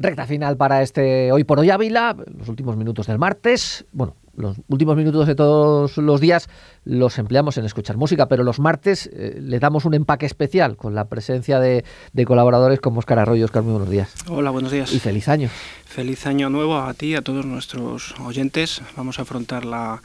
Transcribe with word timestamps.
Recta 0.00 0.26
final 0.26 0.56
para 0.56 0.82
este 0.82 1.32
Hoy 1.32 1.42
por 1.42 1.58
Hoy 1.58 1.70
Ávila, 1.70 2.16
los 2.38 2.48
últimos 2.48 2.76
minutos 2.76 3.08
del 3.08 3.18
martes. 3.18 3.84
Bueno, 3.90 4.14
los 4.36 4.56
últimos 4.68 4.96
minutos 4.96 5.26
de 5.26 5.34
todos 5.34 5.96
los 5.96 6.20
días 6.20 6.48
los 6.84 7.18
empleamos 7.18 7.58
en 7.58 7.64
escuchar 7.64 7.96
música, 7.96 8.28
pero 8.28 8.44
los 8.44 8.60
martes 8.60 9.10
eh, 9.12 9.40
le 9.40 9.58
damos 9.58 9.84
un 9.86 9.94
empaque 9.94 10.24
especial 10.24 10.76
con 10.76 10.94
la 10.94 11.08
presencia 11.08 11.58
de, 11.58 11.84
colaboradores 12.24 12.78
como 12.78 13.00
Oscar 13.00 13.18
Arroyo. 13.18 13.44
Oscar, 13.44 13.64
muy 13.64 13.72
buenos 13.72 13.90
días. 13.90 14.14
Hola, 14.28 14.50
buenos 14.50 14.70
días. 14.70 14.92
Y 14.92 15.00
feliz 15.00 15.26
año. 15.28 15.50
Feliz 15.84 16.26
año 16.26 16.48
nuevo 16.48 16.78
a 16.78 16.94
ti, 16.94 17.16
a 17.16 17.22
todos 17.22 17.44
nuestros 17.44 18.14
oyentes. 18.20 18.80
Vamos 18.96 19.18
a 19.18 19.22
afrontar 19.22 19.64
la 19.64 20.00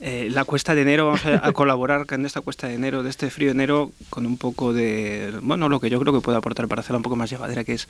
eh, 0.00 0.28
la 0.30 0.44
cuesta 0.44 0.74
de 0.74 0.82
enero, 0.82 1.06
vamos 1.06 1.26
a, 1.26 1.52
colaborar 1.52 2.06
en 2.10 2.24
esta 2.24 2.40
cuesta 2.40 2.68
de 2.68 2.74
enero, 2.74 3.02
de 3.02 3.10
este 3.10 3.30
frío 3.30 3.48
de 3.48 3.52
enero, 3.52 3.90
con 4.10 4.26
un 4.26 4.36
poco 4.36 4.72
de, 4.72 5.32
bueno, 5.42 5.68
lo 5.68 5.80
que 5.80 5.90
yo 5.90 5.98
creo 5.98 6.12
que 6.12 6.20
puede 6.20 6.38
aportar 6.38 6.68
para 6.68 6.80
hacerla 6.80 6.98
un 6.98 7.02
poco 7.02 7.16
más 7.16 7.30
llevadera, 7.30 7.64
que 7.64 7.72
es 7.72 7.88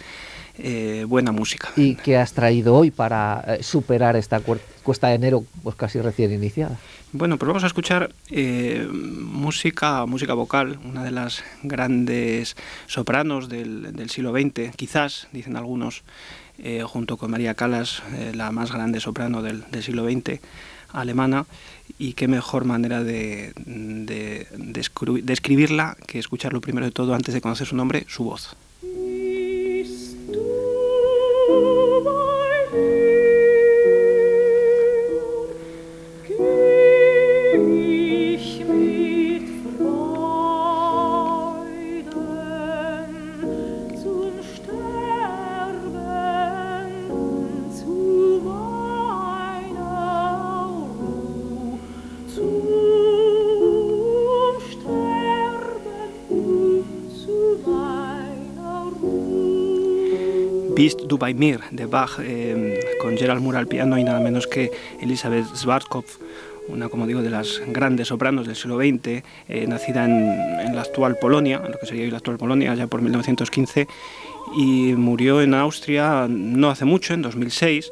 eh, 0.59 1.05
buena 1.07 1.33
música. 1.33 1.69
¿Y 1.77 1.97
qué 1.97 2.17
has 2.17 2.33
traído 2.33 2.75
hoy 2.75 2.91
para 2.91 3.45
eh, 3.47 3.63
superar 3.63 4.17
esta 4.17 4.41
cuesta 4.83 5.09
de 5.09 5.15
enero, 5.15 5.45
pues 5.63 5.77
casi 5.77 6.01
recién 6.01 6.33
iniciada? 6.33 6.79
Bueno, 7.13 7.37
pues 7.37 7.47
vamos 7.47 7.65
a 7.65 7.69
escuchar 7.69 8.11
música, 8.91 10.05
música 10.07 10.35
vocal, 10.35 10.79
una 10.85 11.05
de 11.05 11.11
las 11.11 11.43
grandes 11.63 12.57
sopranos 12.87 13.49
del, 13.49 14.11
siglo 14.11 14.33
XX, 14.33 14.75
quizás, 14.77 15.29
dicen 15.33 15.57
algunos, 15.57 16.05
junto 16.85 17.17
con 17.17 17.31
María 17.31 17.55
Calas, 17.55 18.03
la 18.35 18.51
más 18.51 18.73
grande 18.73 19.01
soprano 19.01 19.41
del, 19.43 19.65
del 19.71 19.83
siglo 19.83 20.05
XX 20.05 20.41
alemana 20.93 21.47
y 21.99 22.13
qué 22.13 22.29
mejor 22.29 22.65
manera 22.65 23.03
de, 23.03 23.53
de, 23.57 24.47
describirla 25.23 25.97
que 26.07 26.19
escucharlo 26.19 26.61
primero 26.61 26.87
de 26.87 26.93
todo 26.93 27.15
antes 27.15 27.35
de 27.35 27.41
conocer 27.41 27.67
su 27.67 27.77
nombre, 27.77 28.05
su 28.09 28.25
voz. 28.25 28.57
Bist 60.79 61.01
du 61.09 61.19
bei 61.19 61.35
mir 61.35 61.59
de 61.73 61.87
Bach 61.87 62.21
em, 62.21 62.75
con 63.01 63.17
Gerald 63.17 63.43
Moore 63.43 63.59
al 63.59 63.67
piano 63.67 63.99
y 63.99 64.05
nada 64.05 64.21
menos 64.21 64.47
que 64.47 64.71
Elizabeth 65.01 65.47
Schwarzkopf, 65.57 66.19
una, 66.69 66.89
como 66.89 67.05
digo, 67.05 67.21
de 67.21 67.31
las 67.31 67.61
grandes 67.67 68.07
sopranos 68.07 68.47
del 68.47 68.55
siglo 68.55 68.77
XX, 68.77 69.25
eh, 69.49 69.67
nacida 69.67 70.05
en, 70.05 70.77
la 70.77 70.83
actual 70.83 71.17
Polonia, 71.21 71.59
lo 71.59 71.77
que 71.81 71.87
sería 71.87 72.05
hoy 72.05 72.13
la 72.13 72.19
actual 72.19 72.39
Polonia, 72.39 72.77
ya 72.77 72.87
por 72.87 73.03
1915, 73.03 73.89
y 74.57 74.93
murió 74.93 75.43
en 75.43 75.55
Austria 75.55 76.29
no 76.29 76.71
hace 76.71 76.85
mucho, 76.85 77.13
en 77.13 77.23
2006. 77.23 77.91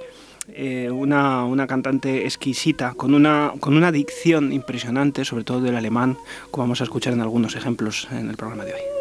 Eh, 0.55 0.89
una, 0.89 1.45
una, 1.45 1.67
cantante 1.67 2.25
exquisita, 2.25 2.95
con 2.95 3.15
una, 3.15 3.53
con 3.59 3.77
una 3.77 3.91
dicción 3.91 4.53
impresionante, 4.53 5.25
sobre 5.25 5.43
todo 5.43 5.61
del 5.61 5.75
alemán, 5.75 6.17
como 6.53 6.63
vamos 6.63 6.81
a 6.83 6.85
escuchar 6.85 7.15
en 7.15 7.21
algunos 7.21 7.57
ejemplos 7.57 8.07
en 8.13 8.31
el 8.31 8.37
programa 8.37 8.65
de 8.65 8.75
hoy. 8.75 8.96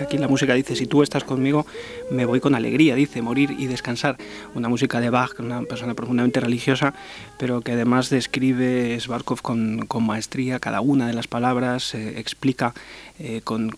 Aquí 0.00 0.18
la 0.18 0.28
música 0.28 0.54
dice, 0.54 0.76
si 0.76 0.86
tú 0.86 1.02
estás 1.02 1.24
conmigo, 1.24 1.66
me 2.10 2.24
voy 2.24 2.40
con 2.40 2.54
alegría, 2.54 2.94
dice, 2.94 3.20
morir 3.22 3.54
y 3.58 3.66
descansar. 3.66 4.16
Una 4.54 4.68
música 4.68 5.00
de 5.00 5.10
Bach, 5.10 5.38
una 5.38 5.62
persona 5.62 5.94
profundamente 5.94 6.40
religiosa, 6.40 6.94
pero 7.38 7.60
que 7.60 7.72
además 7.72 8.08
describe 8.08 8.98
Svarkov 8.98 9.42
con, 9.42 9.86
maestría 10.00 10.58
cada 10.58 10.80
una 10.80 11.06
de 11.06 11.12
las 11.12 11.28
palabras, 11.28 11.94
eh, 11.94 12.18
explica 12.18 12.74
eh, 13.18 13.42
con, 13.44 13.70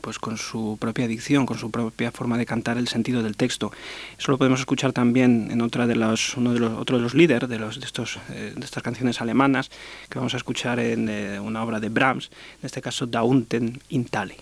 pues 0.00 0.18
con 0.18 0.36
su 0.36 0.76
propia 0.80 1.06
dicción, 1.06 1.46
con 1.46 1.58
su 1.58 1.70
propia 1.70 2.10
forma 2.10 2.38
de 2.38 2.46
cantar 2.46 2.78
el 2.78 2.88
sentido 2.88 3.22
del 3.22 3.36
texto. 3.36 3.70
Eso 4.18 4.32
lo 4.32 4.38
podemos 4.38 4.60
escuchar 4.60 4.92
también 4.92 5.48
en 5.50 5.60
otra 5.60 5.86
de 5.86 5.96
los, 5.96 6.36
uno 6.36 6.54
de 6.54 6.60
los, 6.60 6.72
otro 6.78 6.96
de 6.96 7.02
los 7.02 7.14
líderes 7.14 7.48
de, 7.48 7.58
de, 7.58 7.64
eh, 7.64 8.52
de 8.56 8.64
estas 8.64 8.82
canciones 8.82 9.20
alemanas, 9.20 9.70
que 10.08 10.18
vamos 10.18 10.34
a 10.34 10.38
escuchar 10.38 10.80
en 10.80 11.08
una 11.40 11.62
obra 11.62 11.80
de 11.80 11.88
Brahms, 11.88 12.30
en 12.60 12.66
este 12.66 12.80
caso 12.80 13.06
Daunten 13.06 13.80
in 13.90 14.04
Tale. 14.06 14.36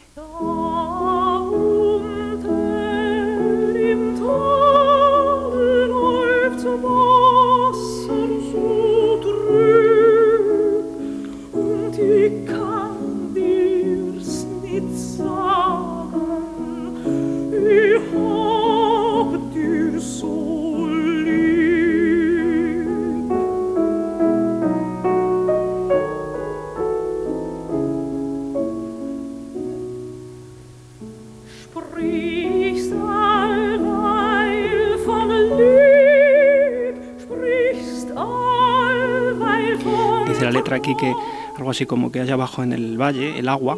Aquí 40.74 40.94
que 40.96 41.14
algo 41.56 41.70
así 41.70 41.86
como 41.86 42.12
que 42.12 42.20
allá 42.20 42.34
abajo 42.34 42.62
en 42.62 42.72
el 42.72 43.00
valle 43.00 43.38
el 43.38 43.48
agua 43.48 43.76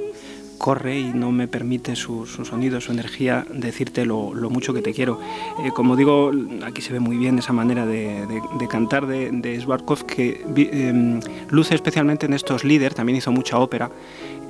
corre 0.60 0.98
y 0.98 1.04
no 1.14 1.32
me 1.32 1.48
permite 1.48 1.96
su, 1.96 2.26
sonido, 2.26 2.82
su 2.82 2.92
energía, 2.92 3.46
decirte 3.50 4.04
lo, 4.04 4.32
mucho 4.50 4.74
que 4.74 4.82
te 4.82 4.92
quiero. 4.92 5.18
Eh, 5.64 5.70
como 5.74 5.96
digo, 5.96 6.30
aquí 6.66 6.82
se 6.82 6.92
ve 6.92 7.00
muy 7.00 7.16
bien 7.16 7.38
esa 7.38 7.54
manera 7.54 7.86
de, 7.86 8.26
cantar 8.68 9.06
de, 9.06 9.30
de 9.32 9.58
Svarkov 9.58 10.04
que 10.04 10.44
em, 10.54 11.20
luce 11.48 11.74
especialmente 11.74 12.26
en 12.26 12.34
estos 12.34 12.62
líderes, 12.62 12.94
también 12.94 13.16
hizo 13.16 13.32
mucha 13.32 13.58
ópera, 13.58 13.90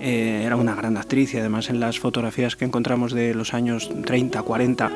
eh, 0.00 0.44
era 0.46 0.56
una 0.56 0.74
gran 0.74 0.96
actriz 0.96 1.34
y 1.34 1.38
además 1.38 1.68
en 1.68 1.78
las 1.78 1.98
fotografías 1.98 2.56
que 2.56 2.64
encontramos 2.64 3.12
de 3.12 3.34
los 3.34 3.52
años 3.52 3.90
30, 4.06 4.42
40, 4.42 4.90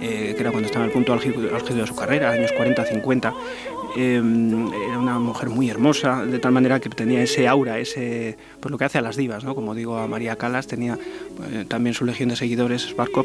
eh, 0.00 0.32
que 0.34 0.40
era 0.40 0.50
cuando 0.50 0.66
estaba 0.66 0.84
en 0.84 0.90
el 0.90 0.94
punto 0.94 1.12
álgido, 1.12 1.42
de 1.42 1.86
su 1.86 1.94
carrera, 1.94 2.30
años 2.30 2.52
40, 2.52 2.84
50, 2.86 3.34
Em, 3.96 4.70
era 4.74 4.98
una 4.98 5.18
mujer 5.18 5.48
muy 5.48 5.70
hermosa, 5.70 6.26
de 6.26 6.38
tal 6.38 6.52
manera 6.52 6.80
que 6.80 6.90
tenía 6.90 7.22
ese 7.22 7.48
aura, 7.48 7.78
ese, 7.78 8.36
pues 8.60 8.70
lo 8.70 8.76
que 8.76 8.84
hace 8.84 8.98
a 8.98 9.00
las 9.00 9.16
divas, 9.16 9.42
¿no? 9.42 9.54
Como 9.54 9.74
digo, 9.74 9.96
a 9.96 10.06
María 10.06 10.36
Calas 10.36 10.66
tenía 10.66 10.98
eh, 11.50 11.64
también 11.66 11.94
su 11.94 12.04
legión 12.04 12.28
de 12.28 12.36
seguidores, 12.36 12.82
Sparkov. 12.82 13.24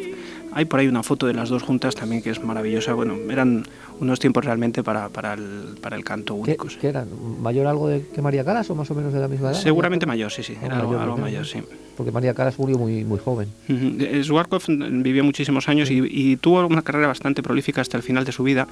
Hay 0.53 0.65
por 0.65 0.79
ahí 0.79 0.87
una 0.87 1.03
foto 1.03 1.27
de 1.27 1.33
las 1.33 1.49
dos 1.49 1.63
juntas 1.63 1.95
también 1.95 2.21
que 2.21 2.29
es 2.29 2.43
maravillosa. 2.43 2.93
Bueno, 2.93 3.15
eran 3.29 3.65
unos 4.01 4.19
tiempos 4.19 4.43
realmente 4.43 4.83
para, 4.83 5.09
para, 5.09 5.33
el, 5.33 5.77
para 5.79 5.95
el 5.95 6.03
canto 6.03 6.33
únicos. 6.33 6.77
¿Qué, 6.81 6.87
eran? 6.87 7.07
¿Mayor 7.41 7.67
algo 7.67 7.87
de 7.87 8.07
que 8.07 8.21
María 8.21 8.43
Calas 8.43 8.69
o 8.69 8.75
más 8.75 8.89
o 8.89 8.95
menos 8.95 9.13
de 9.13 9.19
la 9.19 9.27
misma 9.27 9.51
edad? 9.51 9.59
Seguramente 9.59 10.05
mayor, 10.05 10.31
sí, 10.31 10.41
sí, 10.43 10.57
era 10.61 10.79
algo, 10.79 11.17
mayor, 11.17 11.45
sí. 11.45 11.59
Porque 11.95 12.11
María 12.11 12.33
Calas 12.33 12.57
murió 12.57 12.77
muy, 12.77 13.03
muy 13.03 13.19
joven. 13.19 13.49
Uh 13.69 15.01
vivió 15.03 15.23
muchísimos 15.23 15.67
años 15.69 15.89
y, 15.91 16.35
tuvo 16.37 16.65
una 16.65 16.81
carrera 16.81 17.07
bastante 17.07 17.43
prolífica 17.43 17.81
hasta 17.81 17.97
el 17.97 18.03
final 18.03 18.25
de 18.25 18.31
su 18.31 18.43
vida, 18.43 18.67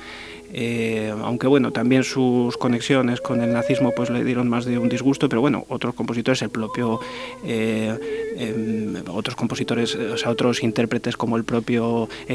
eh, 0.51 1.13
aunque 1.24 1.48
bueno, 1.48 1.71
también 1.71 2.04
sus 2.04 2.57
conexiones 2.57 3.21
con 3.21 3.42
el 3.42 3.54
nazismo 3.54 3.92
pues 3.95 4.09
le 4.09 4.24
dieron 4.24 4.50
más 4.50 4.65
de 4.65 4.77
un 4.77 4.89
disgusto, 4.89 5.30
pero 5.30 5.42
bueno, 5.42 5.65
otros 5.69 5.94
compositores, 5.94 6.42
el 6.42 6.50
propio, 6.50 7.00
eh, 7.44 8.36
em, 8.38 8.95
otros 9.09 9.36
compositores, 9.36 9.95
o 9.95 10.18
sea, 10.18 10.31
otros 10.31 10.63
intérpretes 10.63 11.18
como 11.18 11.38
el 11.38 11.44
propio 11.44 11.69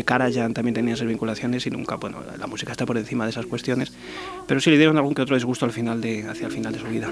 Karajan 0.05 0.55
también 0.55 0.75
tenían 0.75 0.95
esas 0.95 1.09
vinculaciones 1.09 1.67
y 1.67 1.71
nunca, 1.71 1.97
bueno, 1.97 2.19
la 2.39 2.47
música 2.47 2.73
está 2.73 2.87
por 2.87 2.97
encima 2.99 3.25
de 3.25 3.31
esas 3.31 3.47
cuestiones, 3.47 3.93
pero 4.47 4.61
sí 4.61 4.71
le 4.71 4.77
dieron 4.77 4.97
algún 4.97 5.15
que 5.15 5.23
otro 5.23 5.37
disgusto 5.37 5.65
al 5.65 5.73
final 5.73 5.99
hacia 5.99 6.47
el 6.47 6.53
final 6.53 6.73
de 6.73 6.79
su 6.79 6.87
vida. 6.87 7.11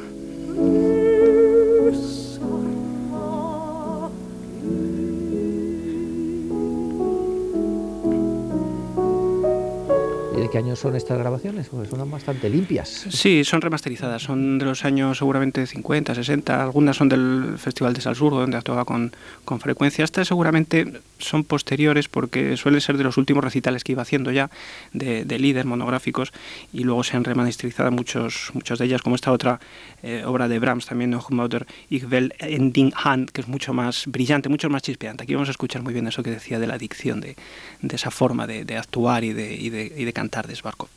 Qué 10.52 10.58
año 10.58 10.76
son 10.76 10.94
estas 10.94 11.18
grabaciones? 11.18 11.68
Son 11.68 12.10
bastante 12.10 12.50
limpias. 12.50 13.06
Sí, 13.08 13.42
son 13.42 13.62
remasterizadas, 13.62 14.22
son 14.22 14.58
de 14.58 14.66
los 14.66 14.84
años 14.84 15.16
seguramente 15.16 15.66
50, 15.66 16.14
60, 16.14 16.62
algunas 16.62 16.94
son 16.94 17.08
del 17.08 17.54
Festival 17.56 17.94
de 17.94 18.02
Salzburgo, 18.02 18.38
donde 18.38 18.58
actuaba 18.58 18.84
con, 18.84 19.12
con 19.46 19.60
frecuencia. 19.60 20.04
Estas 20.04 20.28
seguramente 20.28 21.00
son 21.18 21.44
posteriores 21.44 22.08
porque 22.08 22.58
suelen 22.58 22.82
ser 22.82 22.98
de 22.98 23.04
los 23.04 23.16
últimos 23.16 23.42
recitales 23.42 23.82
que 23.82 23.92
iba 23.92 24.02
haciendo 24.02 24.30
ya 24.30 24.50
de, 24.92 25.24
de 25.24 25.38
líder 25.38 25.64
monográficos 25.64 26.34
y 26.70 26.84
luego 26.84 27.02
se 27.02 27.16
han 27.16 27.24
remasterizado 27.24 27.90
muchos, 27.90 28.50
muchas 28.52 28.78
de 28.78 28.84
ellas, 28.84 29.00
como 29.00 29.16
esta 29.16 29.32
otra 29.32 29.58
eh, 30.02 30.22
obra 30.26 30.48
de 30.48 30.58
Brahms, 30.58 30.84
también 30.84 31.10
Nochmauder 31.10 31.66
Ich 31.88 32.04
will 32.10 32.34
Ending 32.40 32.92
Hand, 32.94 33.30
que 33.30 33.40
es 33.40 33.48
mucho 33.48 33.72
más 33.72 34.04
brillante, 34.06 34.50
mucho 34.50 34.68
más 34.68 34.82
chispeante. 34.82 35.24
Aquí 35.24 35.32
vamos 35.32 35.48
a 35.48 35.52
escuchar 35.52 35.82
muy 35.82 35.94
bien 35.94 36.06
eso 36.08 36.22
que 36.22 36.30
decía 36.30 36.58
de 36.58 36.66
la 36.66 36.76
dicción, 36.76 37.22
de, 37.22 37.36
de 37.80 37.96
esa 37.96 38.10
forma 38.10 38.46
de, 38.46 38.66
de 38.66 38.76
actuar 38.76 39.24
y 39.24 39.32
de, 39.32 39.54
y, 39.54 39.70
de, 39.70 39.90
y 39.96 40.04
de 40.04 40.12
cantar 40.12 40.41
aarde 40.42 40.62
Barkov. 40.62 40.88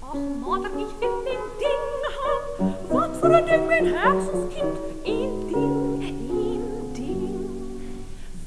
Ach, 0.00 0.14
moeder, 0.14 0.70
ik 0.76 0.86
wil 0.98 1.08
een 1.24 1.44
ding 1.58 1.88
hebben. 2.18 2.76
Wat 2.88 3.10
voor 3.20 3.30
een 3.30 3.44
ding, 3.44 3.66
mijn 3.66 3.86
hersenskind. 3.94 4.76
In 5.02 5.46
ding, 5.46 6.02
in 6.02 6.90
ding. 6.92 7.50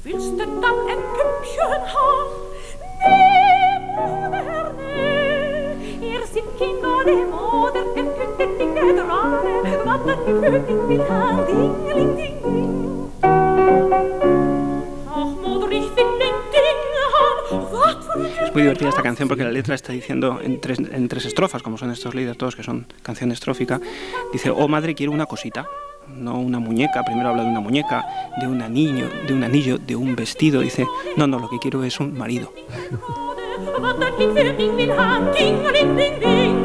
Willst 0.02 0.38
du 0.38 0.44
dan 0.60 0.78
een 0.92 1.02
pumpje 1.16 1.66
hebben? 1.68 2.26
Nee, 3.00 3.78
moeder, 3.96 4.74
nee. 4.76 6.18
Er 6.18 6.26
zijn 6.32 6.44
kinderen, 6.58 7.28
moeder, 7.28 7.86
en 7.94 8.08
kunnen 8.16 8.74
niet 8.76 8.96
draaien. 8.96 9.84
Wat 9.84 10.06
dat 10.06 10.18
ik 10.26 10.34
wil, 10.40 10.54
ik 10.54 10.66
wil 10.66 11.44
ding, 11.46 12.16
ding. 12.16 12.34
Muy 18.54 18.62
divertida 18.62 18.88
esta 18.88 19.02
canción 19.02 19.28
porque 19.28 19.44
la 19.44 19.50
letra 19.50 19.74
está 19.74 19.92
diciendo 19.92 20.40
en 20.40 20.60
tres, 20.60 20.78
en 20.78 21.08
tres 21.08 21.26
estrofas, 21.26 21.62
como 21.62 21.76
son 21.76 21.90
estos 21.90 22.14
líderes 22.14 22.38
todos, 22.38 22.56
que 22.56 22.62
son 22.62 22.86
canción 23.02 23.32
estrófica. 23.32 23.80
Dice, 24.32 24.50
oh 24.50 24.68
madre, 24.68 24.94
quiero 24.94 25.12
una 25.12 25.26
cosita 25.26 25.66
no 26.08 26.38
una 26.38 26.58
muñeca, 26.58 27.02
primero 27.02 27.30
habla 27.30 27.44
de 27.44 27.48
una 27.48 27.60
muñeca, 27.60 28.04
de 28.38 28.46
un 28.46 28.60
anillo, 28.62 29.08
de 29.26 29.32
un 29.32 29.42
anillo, 29.42 29.78
de 29.78 29.96
un 29.96 30.14
vestido, 30.14 30.60
dice, 30.60 30.86
no, 31.16 31.26
no, 31.26 31.38
lo 31.38 31.48
que 31.48 31.58
quiero 31.58 31.82
es 31.82 31.98
un 31.98 32.16
marido. 32.16 32.52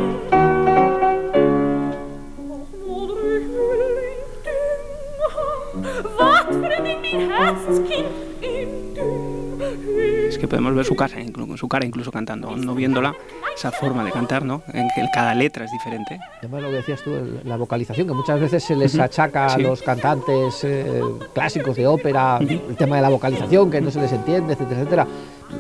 podemos 10.50 10.76
ver 10.76 10.86
su 10.86 10.96
casa, 10.96 11.18
su 11.56 11.68
cara 11.68 11.86
incluso 11.86 12.12
cantando, 12.12 12.56
no 12.58 12.76
viéndola, 12.76 13.16
esa 13.56 13.72
forma 13.72 14.04
de 14.04 14.12
cantar, 14.12 14.44
¿no? 14.44 14.64
En 14.74 14.88
que 14.96 15.06
cada 15.14 15.34
letra 15.34 15.66
es 15.66 15.72
diferente. 15.72 16.20
Además 16.40 16.64
lo 16.64 16.70
que 16.70 16.76
decías 16.76 17.02
tú, 17.02 17.12
la 17.46 17.56
vocalización, 17.56 18.08
que 18.08 18.14
muchas 18.14 18.40
veces 18.40 18.64
se 18.64 18.76
les 18.76 18.98
achaca 19.00 19.48
a 19.48 19.58
los 19.58 19.82
cantantes 19.82 20.64
eh, 20.64 21.02
clásicos 21.34 21.76
de 21.76 21.88
ópera, 21.88 22.40
el 22.40 22.76
tema 22.76 22.98
de 22.98 23.02
la 23.04 23.10
vocalización, 23.10 23.72
que 23.72 23.80
no 23.80 23.92
se 23.92 24.02
les 24.02 24.12
entiende, 24.12 24.54
etcétera, 24.54 24.82
etcétera. 24.82 25.08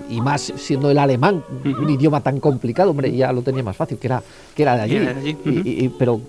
Y 0.09 0.21
más 0.21 0.41
siendo 0.41 0.91
el 0.91 0.97
alemán, 0.97 1.43
un 1.63 1.89
idioma 1.89 2.21
tan 2.21 2.39
complicado, 2.39 2.91
hombre, 2.91 3.11
ya 3.11 3.31
lo 3.31 3.41
tenía 3.41 3.63
más 3.63 3.75
fácil, 3.75 3.97
que 3.97 4.07
era, 4.07 4.21
que 4.55 4.63
era 4.63 4.75
de 4.75 4.81
allí. 4.81 5.93
pero 5.97 6.21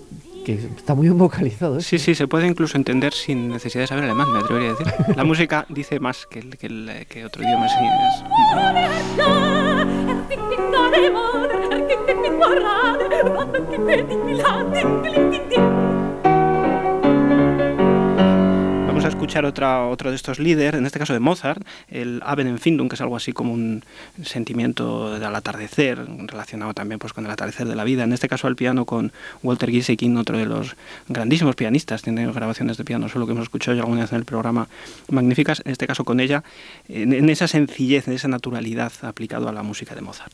que 0.43 0.53
está 0.53 0.95
muy 0.95 1.07
bien 1.07 1.17
vocalizado. 1.17 1.77
¿eh? 1.77 1.81
Sí, 1.81 1.99
sí, 1.99 2.15
se 2.15 2.27
puede 2.27 2.47
incluso 2.47 2.77
entender 2.77 3.13
sin 3.13 3.49
necesidad 3.49 3.83
de 3.83 3.87
saber 3.87 4.03
alemán, 4.05 4.31
me 4.31 4.39
atrevería 4.39 4.71
a 4.71 4.73
decir. 4.73 4.87
La 5.15 5.23
música 5.23 5.65
dice 5.69 5.99
más 5.99 6.25
que, 6.25 6.41
que, 6.41 6.67
el, 6.67 7.05
que 7.07 7.25
otro 7.25 7.43
idioma. 7.43 7.67
Sí, 7.67 7.75
es... 7.75 8.23
escuchar 19.21 19.45
otra, 19.45 19.85
otro 19.85 20.09
de 20.09 20.15
estos 20.15 20.39
líderes, 20.39 20.79
en 20.79 20.85
este 20.87 20.97
caso 20.97 21.13
de 21.13 21.19
Mozart, 21.19 21.61
el 21.89 22.23
Abendempfindung, 22.25 22.89
que 22.89 22.95
es 22.95 23.01
algo 23.01 23.15
así 23.15 23.33
como 23.33 23.53
un 23.53 23.83
sentimiento 24.23 25.19
del 25.19 25.35
atardecer, 25.35 26.03
relacionado 26.25 26.73
también 26.73 26.97
pues, 26.97 27.13
con 27.13 27.25
el 27.25 27.29
atardecer 27.31 27.67
de 27.67 27.75
la 27.75 27.83
vida. 27.83 28.03
En 28.03 28.13
este 28.13 28.27
caso 28.27 28.47
al 28.47 28.55
piano 28.55 28.85
con 28.85 29.11
Walter 29.43 29.69
Gieseking, 29.69 30.17
otro 30.17 30.39
de 30.39 30.47
los 30.47 30.75
grandísimos 31.07 31.55
pianistas, 31.55 32.01
tiene 32.01 32.31
grabaciones 32.31 32.77
de 32.77 32.83
piano, 32.83 33.09
solo 33.09 33.27
que 33.27 33.33
hemos 33.33 33.43
escuchado 33.43 33.77
ya 33.77 33.83
alguna 33.83 34.01
vez 34.01 34.11
en 34.11 34.17
el 34.17 34.25
programa, 34.25 34.67
magníficas, 35.09 35.61
en 35.65 35.71
este 35.71 35.85
caso 35.85 36.03
con 36.03 36.19
ella, 36.19 36.43
en, 36.89 37.13
en 37.13 37.29
esa 37.29 37.47
sencillez, 37.47 38.07
en 38.07 38.15
esa 38.15 38.27
naturalidad 38.27 38.91
aplicado 39.03 39.47
a 39.47 39.51
la 39.51 39.61
música 39.61 39.93
de 39.93 40.01
Mozart. 40.01 40.33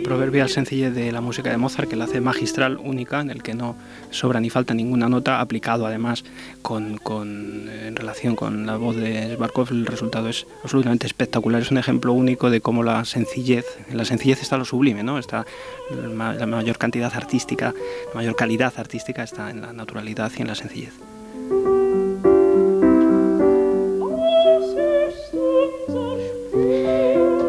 Proverbial 0.00 0.48
sencillez 0.48 0.94
de 0.94 1.12
la 1.12 1.20
música 1.20 1.50
de 1.50 1.56
Mozart 1.56 1.88
que 1.88 1.96
la 1.96 2.04
hace 2.04 2.20
magistral, 2.20 2.78
única, 2.78 3.20
en 3.20 3.30
el 3.30 3.42
que 3.42 3.54
no 3.54 3.76
sobra 4.10 4.40
ni 4.40 4.50
falta 4.50 4.74
ninguna 4.74 5.08
nota, 5.08 5.40
aplicado 5.40 5.86
además 5.86 6.24
con, 6.62 6.98
con, 6.98 7.68
en 7.68 7.96
relación 7.96 8.36
con 8.36 8.66
la 8.66 8.76
voz 8.76 8.96
de 8.96 9.36
Barkov, 9.36 9.68
el 9.70 9.86
resultado 9.86 10.28
es 10.28 10.46
absolutamente 10.62 11.06
espectacular. 11.06 11.62
Es 11.62 11.70
un 11.70 11.78
ejemplo 11.78 12.12
único 12.12 12.50
de 12.50 12.60
cómo 12.60 12.82
la 12.82 13.04
sencillez, 13.04 13.66
en 13.88 13.96
la 13.96 14.04
sencillez 14.04 14.42
está 14.42 14.56
lo 14.56 14.64
sublime, 14.64 15.02
¿no? 15.02 15.18
está 15.18 15.46
la 15.90 16.46
mayor 16.46 16.78
cantidad 16.78 17.12
artística, 17.14 17.74
la 18.08 18.14
mayor 18.14 18.36
calidad 18.36 18.72
artística 18.76 19.22
está 19.22 19.50
en 19.50 19.60
la 19.60 19.72
naturalidad 19.72 20.32
y 20.36 20.42
en 20.42 20.48
la 20.48 20.54
sencillez. 20.54 20.92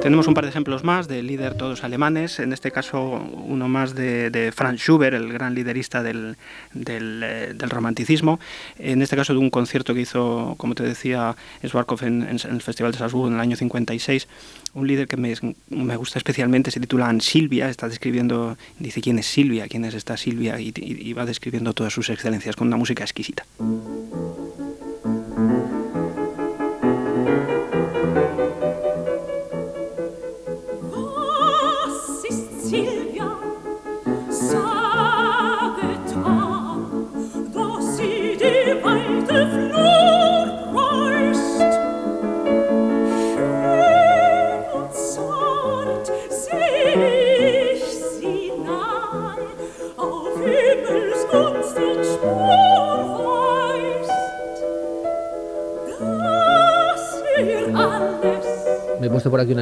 Tenemos 0.03 0.27
un 0.27 0.33
par 0.33 0.43
de 0.43 0.49
ejemplos 0.49 0.83
más 0.83 1.07
de 1.07 1.23
líder 1.23 1.55
todos 1.55 1.85
alemanes, 1.85 2.39
en 2.39 2.51
este 2.51 2.71
caso 2.71 3.01
uno 3.45 3.69
más 3.69 3.95
de, 3.95 4.51
Franz 4.53 4.81
Schubert, 4.81 5.15
el 5.15 5.31
gran 5.31 5.55
liderista 5.55 6.03
del, 6.03 6.35
eh, 6.75 7.53
del, 7.55 7.69
romanticismo, 7.69 8.37
en 8.77 9.01
este 9.01 9.15
caso 9.15 9.31
de 9.31 9.39
un 9.39 9.49
concierto 9.49 9.93
que 9.93 10.01
hizo, 10.01 10.55
como 10.57 10.75
te 10.75 10.83
decía, 10.83 11.37
Swarkov 11.65 12.03
en, 12.03 12.23
el 12.23 12.61
Festival 12.61 12.91
de 12.91 12.97
Salzburgo 12.97 13.29
en 13.29 13.35
el 13.35 13.39
año 13.39 13.55
56, 13.55 14.27
un 14.73 14.87
líder 14.87 15.07
que 15.07 15.15
me, 15.15 15.35
me 15.69 15.95
gusta 15.95 16.19
especialmente, 16.19 16.69
se 16.69 16.81
titula 16.81 17.09
Silvia, 17.21 17.69
está 17.69 17.87
describiendo, 17.87 18.57
dice 18.79 18.99
quién 18.99 19.19
es 19.19 19.27
Silvia, 19.27 19.69
quién 19.69 19.85
es 19.85 19.93
esta 19.93 20.17
Silvia, 20.17 20.59
y 20.59 21.13
va 21.13 21.25
describiendo 21.25 21.71
todas 21.71 21.93
sus 21.93 22.09
excelencias 22.09 22.57
con 22.57 22.67
una 22.67 22.75
música 22.75 23.05
exquisita. 23.05 23.45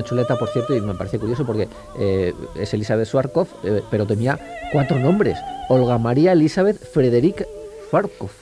Chuleta, 0.04 0.38
por 0.38 0.50
cierto, 0.50 0.76
y 0.76 0.82
me 0.82 0.94
parece 0.94 1.20
curioso 1.20 1.46
porque 1.46 1.68
eh, 1.98 2.34
es 2.56 2.74
Elizabeth 2.74 3.08
Swarkov, 3.08 3.48
eh, 3.64 3.82
pero 3.90 4.06
tenía 4.06 4.40
cuatro 4.72 5.00
nombres. 5.00 5.38
Olga 5.70 5.98
María 5.98 6.34
Elizabeth 6.34 6.78
Frederick 6.78 7.46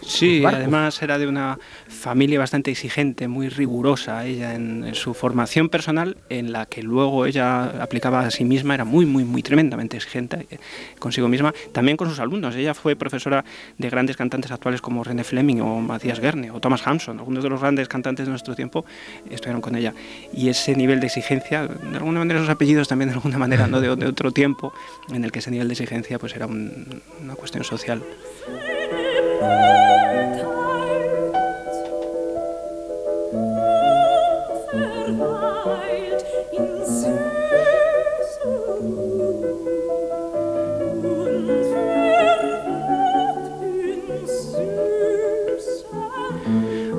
Sí, 0.02 0.44
además 0.46 1.02
era 1.02 1.18
de 1.18 1.28
una 1.28 1.58
familia 1.88 2.38
bastante 2.38 2.70
exigente, 2.70 3.28
muy 3.28 3.50
rigurosa 3.50 4.26
ella 4.26 4.54
en, 4.54 4.94
su 4.94 5.14
formación 5.14 5.70
personal, 5.70 6.18
en 6.30 6.52
la 6.52 6.68
que 6.68 6.84
luego 6.84 7.26
ella 7.26 7.82
aplicaba 7.82 8.22
a 8.22 8.32
sí 8.32 8.46
misma, 8.46 8.76
era 8.76 8.86
muy, 8.86 9.06
muy, 9.06 9.24
muy 9.24 9.42
tremendamente 9.42 9.98
exigente 9.98 10.46
eh, 10.52 10.60
consigo 11.00 11.28
misma, 11.28 11.54
también 11.72 11.98
con 11.98 12.08
sus 12.10 12.20
alumnos. 12.20 12.56
Ella 12.56 12.74
fue 12.74 12.96
profesora 12.96 13.44
de 13.78 13.90
grandes 13.90 14.18
cantantes 14.18 14.52
actuales 14.52 14.82
como 14.82 15.04
René 15.04 15.24
Fleming 15.24 15.62
o 15.62 15.82
Matthias 15.82 16.20
Gerne 16.20 16.52
o 16.52 16.60
Thomas 16.60 16.86
Hampson, 16.86 17.18
algunos 17.18 17.44
de 17.44 17.50
los 17.50 17.60
grandes 17.60 17.88
cantantes 17.88 18.28
de 18.28 18.30
nuestro 18.30 18.56
tiempo 18.56 18.86
estuvieron 19.30 19.62
con 19.62 19.76
ella. 19.76 19.94
Y 20.32 20.50
ese 20.50 20.76
nivel 20.76 21.00
de 21.00 21.08
exigencia, 21.08 21.66
de 21.66 21.98
alguna 21.98 22.20
manera 22.20 22.40
esos 22.40 22.52
apellidos 22.52 22.88
también 22.88 23.10
de 23.10 23.16
alguna 23.16 23.40
manera, 23.40 23.66
¿no? 23.66 23.82
de, 23.82 23.90
otro 23.90 24.32
tiempo, 24.32 24.74
en 25.12 25.24
el 25.24 25.32
que 25.32 25.40
ese 25.40 25.50
nivel 25.50 25.68
de 25.68 25.74
exigencia 25.74 26.20
pues 26.20 26.36
era 26.36 26.46
una 26.46 27.36
cuestión 27.36 27.64
social. 27.64 28.04
A 29.42 29.46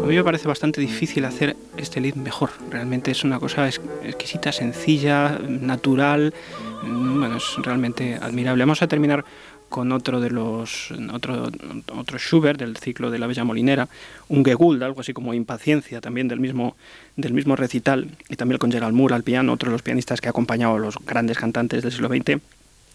mí 0.06 0.16
me 0.16 0.24
parece 0.24 0.48
bastante 0.48 0.80
difícil 0.80 1.24
hacer 1.24 1.56
este 1.76 2.00
lead 2.00 2.14
mejor. 2.14 2.50
Realmente 2.70 3.10
es 3.10 3.22
una 3.22 3.38
cosa 3.38 3.68
exquisita, 3.68 4.50
sencilla, 4.50 5.38
natural. 5.46 6.34
Mm, 6.82 7.20
bueno, 7.20 7.36
es 7.36 7.56
realmente 7.58 8.16
admirable. 8.16 8.64
Vamos 8.64 8.82
a 8.82 8.88
terminar 8.88 9.24
con 9.70 9.92
otro 9.92 10.20
de 10.20 10.28
los 10.28 10.90
otro, 11.12 11.48
otro 11.96 12.18
Schubert 12.18 12.60
del 12.60 12.76
ciclo 12.76 13.10
de 13.10 13.18
la 13.18 13.26
Bella 13.26 13.44
Molinera, 13.44 13.88
un 14.28 14.44
Geguld, 14.44 14.82
algo 14.82 15.00
así 15.00 15.14
como 15.14 15.32
Impaciencia, 15.32 16.02
también 16.02 16.28
del 16.28 16.40
mismo 16.40 16.76
del 17.16 17.32
mismo 17.32 17.56
recital, 17.56 18.08
y 18.28 18.36
también 18.36 18.58
con 18.58 18.70
Gerald 18.70 18.94
Moore 18.94 19.14
al 19.14 19.22
piano, 19.22 19.54
otro 19.54 19.70
de 19.70 19.72
los 19.72 19.82
pianistas 19.82 20.20
que 20.20 20.28
ha 20.28 20.30
acompañado 20.30 20.74
a 20.74 20.78
los 20.78 20.96
grandes 21.06 21.38
cantantes 21.38 21.82
del 21.82 21.92
siglo 21.92 22.08
XX 22.08 22.42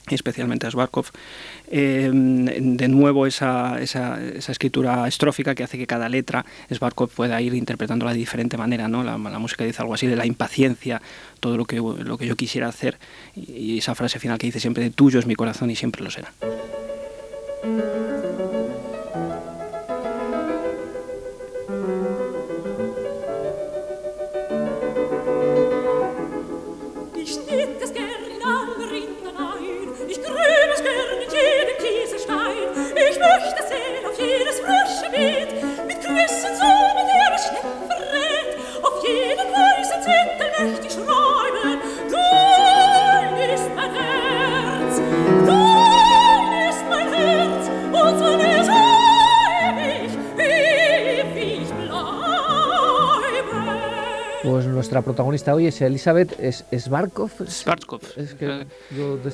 especialmente 0.10 0.68
a 0.68 0.72
Svarkov, 0.72 1.08
eh, 1.72 2.12
de 2.14 2.88
nuevo 2.88 3.26
esa, 3.26 3.82
esa, 3.82 4.24
esa, 4.24 4.52
escritura 4.52 5.08
estrófica 5.08 5.56
que 5.56 5.64
hace 5.64 5.78
que 5.78 5.88
cada 5.88 6.10
letra 6.10 6.46
Svarkov 6.72 7.10
pueda 7.10 7.42
ir 7.42 7.54
interpretándola 7.54 8.12
de 8.12 8.18
diferente 8.18 8.58
manera. 8.58 8.88
¿no? 8.88 9.04
La, 9.04 9.18
música 9.18 9.64
dice 9.64 9.82
algo 9.82 9.94
así 9.94 10.08
de 10.08 10.16
la 10.16 10.26
impaciencia, 10.26 11.02
todo 11.40 11.58
lo 11.58 11.66
que, 11.66 11.78
lo 11.78 12.18
que 12.18 12.28
yo 12.28 12.36
quisiera 12.36 12.68
hacer, 12.68 12.98
y 13.36 13.80
esa 13.80 13.96
frase 13.96 14.20
final 14.20 14.38
que 14.38 14.48
dice 14.48 14.60
siempre, 14.60 14.84
de 14.84 14.92
tuyo 14.92 15.20
es 15.20 15.26
mi 15.26 15.36
corazón 15.36 15.70
y 15.70 15.76
siempre 15.76 16.04
lo 16.04 16.12
será. 16.12 16.32
Nuestra 54.46 55.02
protagonista 55.02 55.54
hoy 55.54 55.68
es 55.68 55.82
Elizabeth 55.82 56.34
Svarkov. 56.72 57.32
Svarkov. 57.48 58.02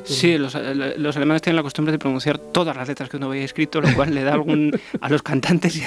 Sí, 0.04 0.38
los, 0.38 0.56
alemanes 0.56 1.42
tienen 1.42 1.56
la 1.56 1.64
costumbre 1.64 1.92
de 1.92 2.00
pronunciar 2.00 2.38
todas 2.38 2.76
las 2.76 2.88
letras 2.88 3.10
que 3.10 3.18
uno 3.18 3.28
había 3.28 3.44
escrito, 3.44 3.82
lo 3.82 3.94
cual 3.94 4.14
le 4.16 4.24
da 4.24 4.34
algún, 4.34 4.72
a 5.02 5.10
los 5.10 5.22
cantantes 5.22 5.82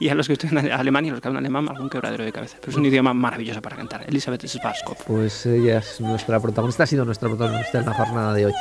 y 0.00 0.08
a, 0.08 0.14
los 0.14 0.26
que 0.26 0.34
estudian 0.34 0.70
alemán 0.70 1.06
y 1.06 1.08
a 1.10 1.12
los 1.12 1.20
que 1.20 1.28
hablan 1.28 1.44
alemán 1.44 1.68
algún 1.68 1.88
quebradero 1.88 2.24
de 2.24 2.32
cabeza. 2.32 2.56
Pero 2.60 2.72
es 2.72 2.76
un 2.76 2.86
idioma 2.86 3.14
maravilloso 3.14 3.62
para 3.62 3.76
cantar. 3.76 4.04
Elizabeth 4.08 4.46
Svarkov. 4.46 4.96
Pues 5.06 5.46
ella 5.46 5.78
es 5.78 6.00
nuestra 6.00 6.40
protagonista, 6.40 6.84
ha 6.84 6.86
sido 6.86 7.04
nuestra 7.04 7.28
protagonista 7.28 7.78
en 7.78 7.86
la 7.86 7.94
jornada 7.94 8.34
de 8.34 8.46
hoy. 8.46 8.52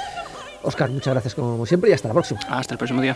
Oscar, 0.63 0.89
muchas 0.89 1.13
gracias 1.13 1.35
como 1.35 1.65
siempre 1.65 1.89
y 1.89 1.93
hasta 1.93 2.07
la 2.07 2.13
próxima. 2.13 2.39
Hasta 2.49 2.73
el 2.73 2.77
próximo 2.77 3.01
día. 3.01 3.15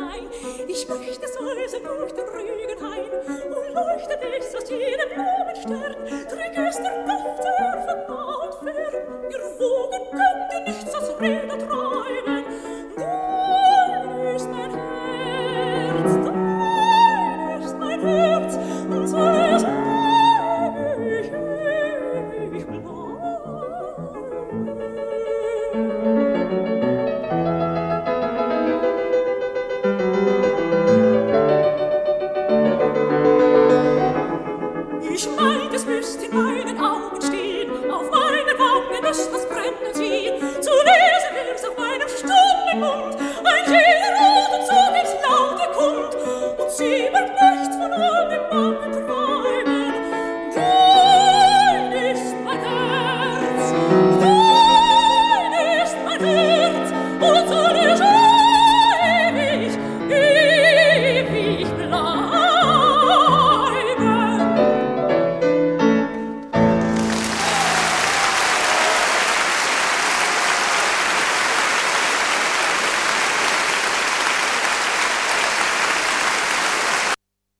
allein. 0.00 0.24
Ich 0.68 0.88
möchte 0.88 1.26
säuseln 1.28 1.84
durch 1.84 2.12
und 2.12 2.28
ruhigen 2.28 2.80
Hain 2.80 3.10
und 3.48 3.74
leuchtet 3.74 4.20
es 4.38 4.54
aus 4.54 4.70
jedem 4.70 5.08
Blumenstern, 5.08 5.94
trüg 6.28 6.68
ist 6.68 6.80
der 6.80 7.04
Duft 7.04 7.44
der 7.44 7.82
Verwandlung. 7.84 8.19